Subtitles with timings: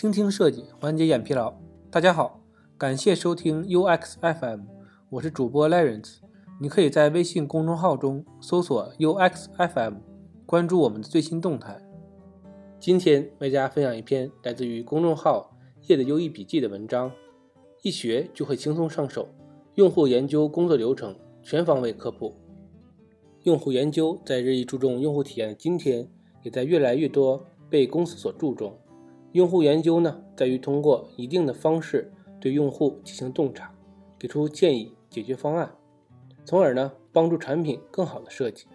[0.00, 1.52] 倾听设计，缓解眼疲劳。
[1.90, 2.40] 大家好，
[2.78, 4.60] 感谢收听 UX FM，
[5.10, 6.20] 我是主播 Lawrence。
[6.58, 9.96] 你可以在微信公众号中搜索 UX FM，
[10.46, 11.78] 关注我们的最新动态。
[12.78, 15.54] 今天为大家分享一篇来自于公众号
[15.88, 17.12] “夜的优异笔记”的文章，
[17.82, 19.28] 一学就会轻松上手，
[19.74, 22.34] 用户研究工作流程全方位科普。
[23.42, 26.08] 用户研究在日益注重用户体验的今天，
[26.42, 28.78] 也在越来越多被公司所注重。
[29.32, 33.72] 用户研究呢，在于通过一定的方式对用户进行洞察，
[34.18, 35.70] 给出建议、解决方案，
[36.44, 38.66] 从而呢帮助产品更好的设计。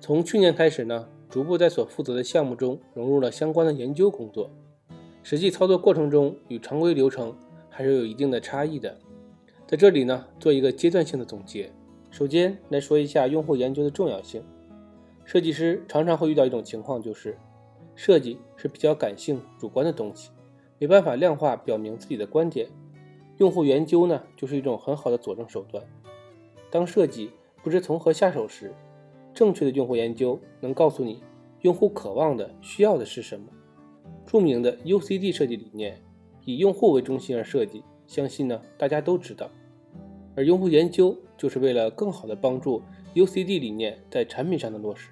[0.00, 4.50] 从去年开始呢，逐步在所负责的项目中融入了相关的研究工作。
[5.22, 7.34] 实际操作过程中与常规流程
[7.70, 8.96] 还是有一定的差异的。
[9.66, 11.72] 在这里呢，做一个阶段性的总结。
[12.10, 14.42] 首先来说一下用户研究的重要性。
[15.24, 17.36] 设计师常常会遇到一种情况，就是
[17.94, 20.30] 设计是比较感性、主观的东西，
[20.78, 22.68] 没办法量化表明自己的观点。
[23.38, 25.84] 用户研究呢，就是一种很好的佐证手段。
[26.70, 27.30] 当设计
[27.62, 28.72] 不知从何下手时，
[29.32, 31.22] 正确的用户研究能告诉你
[31.62, 33.46] 用户渴望的、需要的是什么。
[34.26, 36.00] 著名的 UCD 设计理念
[36.44, 39.50] 以用户为中心而设计，相信呢大家都知道。
[40.36, 42.82] 而用户研究就是为了更好的帮助
[43.14, 45.10] UCD 理念在产品上的落实。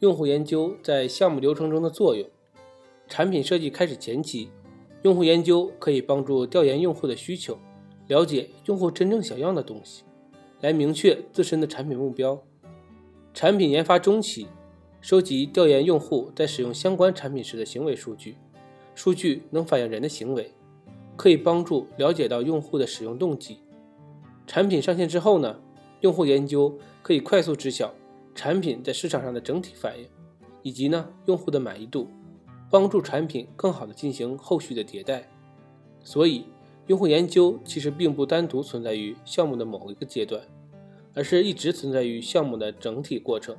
[0.00, 2.26] 用户研究在项目流程中的作用：
[3.06, 4.48] 产品设计开始前期，
[5.02, 7.58] 用户研究可以帮助调研用户的需求，
[8.08, 10.04] 了解用户真正想要的东西，
[10.62, 12.42] 来明确自身的产品目标。
[13.34, 14.46] 产品研发中期，
[15.02, 18.36] 收集调研用户在使用相关产品时的行为数据，
[18.94, 20.50] 数据能反映人的行为，
[21.14, 23.58] 可以帮助了解到用户的使用动机。
[24.46, 25.60] 产品上线之后呢，
[26.00, 27.94] 用户研究可以快速知晓
[28.40, 30.08] 产品在市场上的整体反应，
[30.62, 32.08] 以及呢用户的满意度，
[32.70, 35.28] 帮助产品更好的进行后续的迭代。
[36.02, 36.46] 所以，
[36.86, 40.42] 用户研究其实并不单独存在于项目的某一个阶段，
[41.12, 43.54] 而是一直存在于项目的整体过程。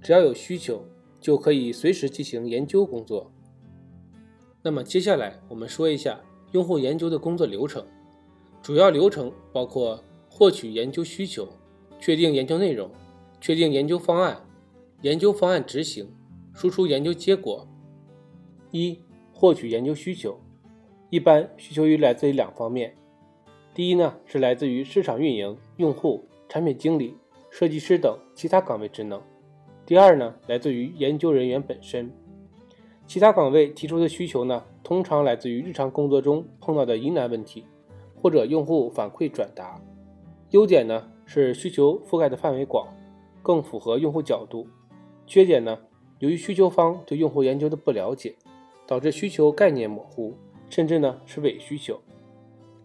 [0.00, 0.82] 只要有需求，
[1.20, 3.30] 就可以随时进行研究工作。
[4.62, 6.18] 那么接下来我们说一下
[6.52, 7.84] 用户研究的工作流程。
[8.62, 11.46] 主要流程包括获取研究需求、
[12.00, 12.90] 确定研究内容、
[13.40, 14.44] 确定研究方案、
[15.02, 16.12] 研究方案执行、
[16.52, 17.66] 输出研究结果。
[18.70, 19.00] 一、
[19.32, 20.38] 获取研究需求，
[21.08, 22.94] 一般需求于来自于两方面。
[23.74, 27.16] 第一呢，是来自于市场运营、用户、产品经理、
[27.50, 29.20] 设计师等其他岗位职能。
[29.86, 32.10] 第二呢，来自于研究人员本身。
[33.06, 37.64] 其他岗位提出的需求呢，通常来自于日常工作中碰到的疑难问题。
[38.22, 39.80] 或者用户反馈转达，
[40.50, 42.86] 优点呢是需求覆盖的范围广，
[43.42, 44.66] 更符合用户角度。
[45.26, 45.78] 缺点呢，
[46.18, 48.34] 由于需求方对用户研究的不了解，
[48.86, 50.34] 导致需求概念模糊，
[50.68, 52.00] 甚至呢是伪需求。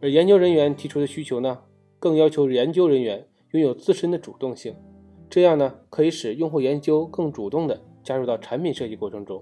[0.02, 1.60] 而研究人员提出的需求呢，
[2.00, 4.76] 更要求研究人员拥有自身的主动性，
[5.30, 9.42] 这样呢可以使用户研究更主动的加入到产品设计过程中，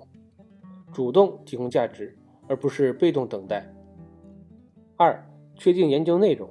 [0.92, 3.72] 主动提供价值，而不是被动等待。
[4.98, 5.28] 二。
[5.56, 6.50] 确定研究内容，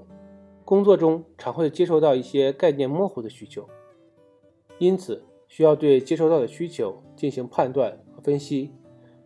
[0.64, 3.68] 工作中常会接收到一些概念模糊的需求，
[4.82, 8.72] 因此需要对接收到的需求进行判断和分析。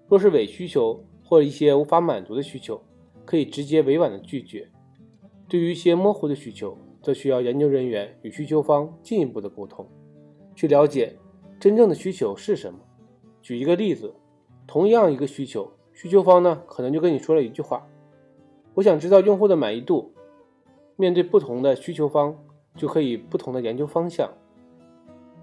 [0.06, 2.78] 若是伪需求或一些无法满足的需求，
[3.24, 4.68] 可以直接委婉的拒绝。
[5.48, 9.88] 对于一些模糊的需求，则需要研究人员与需求方进一步的沟通，
[10.54, 11.16] 去了解
[11.58, 12.78] 真正的需求是什么。
[13.40, 14.12] 举一个例子，
[14.66, 17.88] 同样一个需求，需求方呢可能就跟你说了一句话。
[18.74, 20.12] 我想知道用户的满意度。
[20.96, 22.36] 面对不同的需求方，
[22.76, 24.30] 就可以不同的研究方向。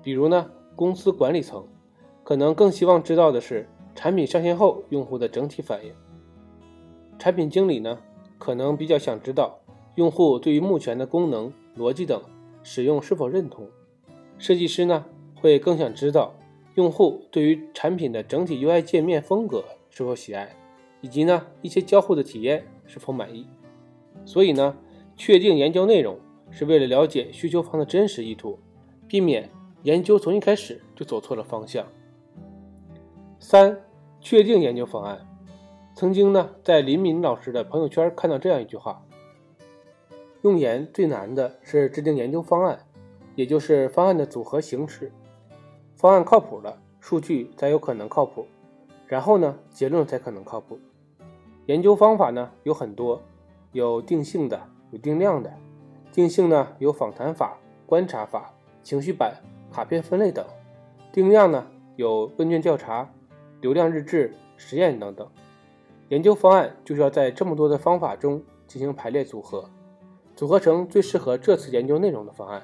[0.03, 1.66] 比如呢，公司管理层
[2.24, 5.94] 可能更希望知道的是产品上线后用户的整体反应；
[7.18, 7.97] 产品经理呢，
[8.38, 9.59] 可能比较想知道
[9.96, 12.22] 用户对于目前的功能、逻辑等
[12.62, 13.66] 使用是否认同；
[14.38, 15.06] 设计师呢，
[15.36, 16.36] 会更想知道
[16.75, 20.56] 用户对于产品的整体 UI 界面风格是否喜爱，
[21.01, 22.68] 以及呢一些交互的体验。
[22.86, 23.48] 是否满意？
[24.25, 24.75] 所以呢，
[25.16, 26.19] 确定研究内容
[26.51, 28.60] 是为了了解需求方的真实意图，
[29.07, 29.50] 避免
[29.83, 31.85] 研究从一开始就走错了方向。
[33.39, 33.77] 三、
[34.21, 35.27] 确定研究方案。
[35.94, 39.03] 曾经呢，在林敏老师的朋友圈看到这样一句话：
[40.41, 42.80] 用研最难的是制定研究方案，
[43.35, 45.12] 也就是方案的组合形式。
[45.95, 48.47] 方案靠谱了，数据才有可能靠谱，
[49.06, 50.79] 然后呢，结论才可能靠谱。
[51.65, 53.21] 研究方法呢有很多，
[53.74, 54.59] 有定性的，
[54.91, 55.53] 有定量的。
[56.12, 59.36] 定性呢有访谈法、观察法、情绪板、
[59.74, 60.46] 卡片分类等；
[61.12, 61.66] 定量呢
[61.96, 63.12] 有问卷调查、
[63.60, 65.28] 流量日志、实验等等。
[66.10, 69.68] 研究方案就是要在这么多的方法中进行排列组合，
[70.36, 72.62] 组合成最适合这次研究内容的方案。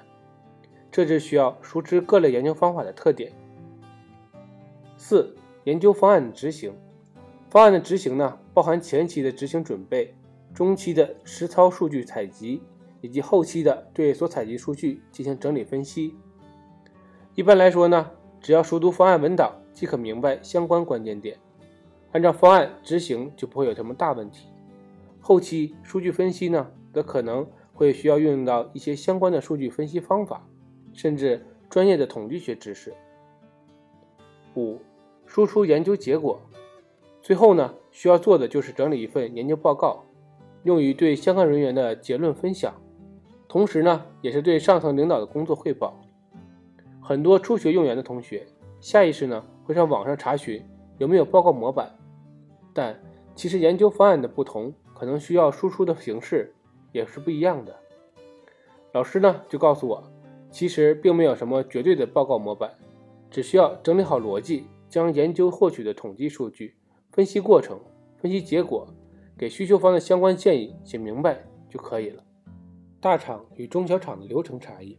[0.92, 3.32] 这就需要熟知各类研究方法的特点。
[4.98, 6.74] 四、研究方案的执行。
[7.50, 10.14] 方案的执行呢，包含前期的执行准备、
[10.54, 12.62] 中期的实操数据采集，
[13.02, 16.14] 以及后期的对所采集数据进行整理分析。
[17.39, 21.38] 一般来说呢，只要熟读方案文档，即可明白相关关键点，
[22.12, 24.50] 按照方案执行就不会有什么大问题。
[25.21, 30.45] 后期数据分析呢，则可能会需要运用到一些相关的数据分析方法，
[30.91, 32.94] 甚至专业的统计学知识。
[34.57, 34.77] 五、
[35.25, 36.41] 输出研究结果。
[37.21, 40.03] 最后呢，需要做的就是整理一份研究报告，
[40.63, 42.75] 用于对相关人员的结论分享，
[43.47, 45.97] 同时呢，也是对上层领导的工作汇报。
[47.10, 48.46] 很多初学用研的同学，
[48.80, 50.64] 下意识呢会上网上查询
[51.00, 51.92] 有没有报告模板，
[52.72, 53.02] 但
[53.34, 56.54] 其实研究方案的不同，可能需要输出的形式
[56.92, 57.76] 也是不一样的。
[58.92, 60.04] 老师呢就告诉我，
[60.52, 62.70] 其实并没有什么绝对的报告模板，
[63.32, 66.76] 只需要整理好逻辑，将研究获取的统计数据。
[67.12, 67.80] 分析过程、
[68.18, 68.88] 分析结果，
[69.36, 72.24] 给需求方的相关建议写明白就可以了。
[73.02, 74.96] 大厂与中小厂的流程差异，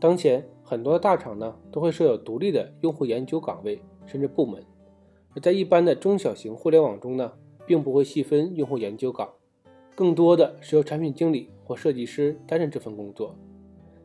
[0.00, 4.62] 当前很多大厂呢都会设有独立的用户研究岗位甚至部门，
[5.34, 7.32] 而在一般的中小型互联网中呢，
[7.64, 9.32] 并不会细分用户研究岗，
[9.94, 13.34] 更多的是由产品经理或设计师担任这份工作。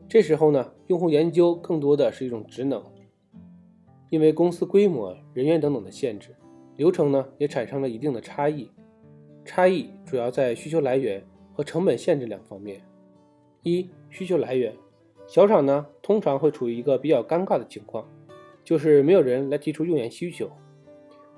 [0.08, 2.82] 这时候呢，用户研究更多的是一种职能，
[4.08, 6.34] 因为公司规模、人员等等的限制。
[6.76, 8.70] 流程呢也产生了一定的差异，
[9.44, 11.22] 差异主要在需求来源
[11.52, 12.80] 和成本限制两方面。
[13.62, 14.74] 一、需求来源，
[15.34, 18.08] 小厂呢通常会处于一个比较尴尬的情况，
[18.62, 20.48] 就是没有人来提出用研需求。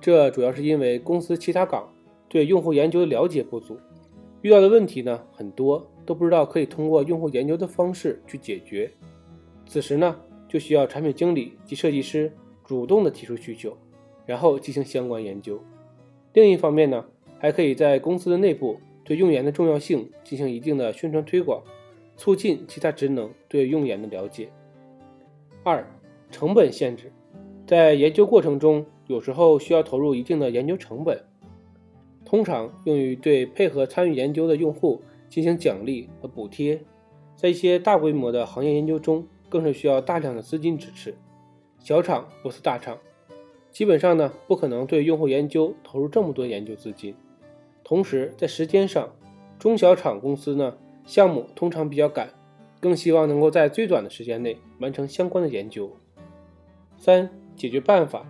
[0.02, 1.90] 这主要是因为公司其他岗
[2.28, 3.80] 对用户研究的了解不足，
[4.42, 8.92] 遇到的问题呢很多都不知道可以通过用户研究的方式去解决。
[9.66, 10.14] 此时呢
[10.46, 12.30] 就需要产品经理及设计师
[12.66, 13.74] 主动的提出需求。
[14.26, 15.58] 然后进行相关研究。
[16.34, 17.06] 另一方面呢，
[17.38, 21.62] 还可以在公司的内部对用研的重要性进行一定的宣传推广，
[22.16, 24.48] 促进其他职能对用研的了解。
[25.62, 25.86] 二、
[26.30, 27.12] 成本限制，
[27.66, 31.24] 在研究过程中，有时候需要投入一定的研究成本，
[32.24, 36.80] 通常用于对配合参与研究的用户进行奖励和补贴。
[37.36, 41.14] 在一些大规模的行业研究中，更是需要大量的资金支持。
[41.78, 42.96] 小厂不是大厂。
[43.70, 47.14] 基本上呢，不可能对用户研究投入这么多研究资金。
[47.84, 49.08] 同时，在时间上，
[49.58, 52.28] 中小厂公司呢，项目通常比较赶，
[52.80, 55.90] 更希望能够在最短的时间内完成相关的研究。
[56.98, 58.26] 三、解决办法。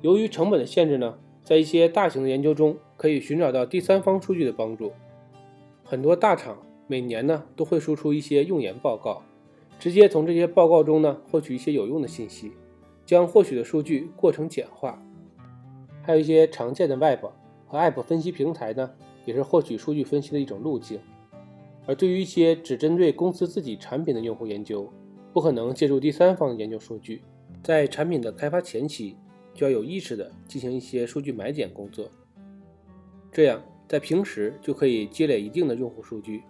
[0.00, 4.92] 由于成本的限制呢，在一些大型的研究中，可以寻找到第三方数据的帮助。
[5.84, 9.22] 很多大厂每年呢，都会输出一些用研报告，
[9.78, 12.52] 直接从这些报告中呢，获取一些有用的信息。
[13.04, 15.02] 将获取的数据过程简化，
[16.02, 17.24] 还有一些常见的 Web
[17.66, 18.90] 和 App 分析平台呢，
[19.24, 21.00] 也是获取数据分析的一种路径。
[21.86, 24.90] 而对于一些只针对公司自己产品的用户研究，
[25.32, 27.22] 不可能借助第三方研究数据，
[27.62, 29.16] 在产品的开发前期
[29.54, 32.10] 就要有意识的进行一些数据买点工作，
[33.30, 36.42] 这样在平时就可以积累一定的用户数据，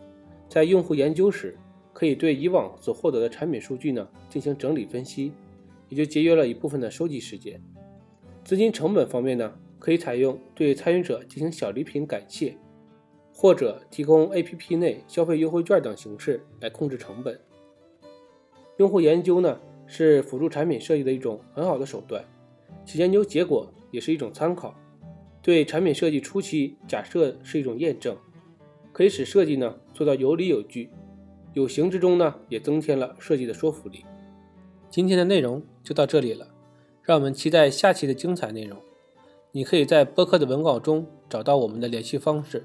[0.48, 1.56] 在用户研究时
[1.92, 5.32] 可以对以往所获得的产品数据呢进行整理分析。
[5.88, 7.60] 也就节约了一部分的收集时间。
[8.44, 12.56] 资金成本方面呢，可以采用对参与者进行小礼品感谢，
[13.34, 17.38] 或者提供 APP 内消费优惠券等形式来控制成本。
[18.78, 22.24] 用户研究呢，是辅助产品设计的一种很好的手段，
[22.84, 24.74] 其研究结果也是一种参考，
[25.42, 28.16] 对产品设计初期假设是一种验证，
[28.92, 30.90] 可以使设计呢做到有理有据，
[31.52, 34.04] 有形之中呢也增添了设计的说服力。
[34.88, 36.48] 今天的内容就到这里了，
[37.02, 38.78] 让我们期待下期的精彩内容。
[39.52, 42.64] 你可以在播客的文稿中找到我们的联系方式，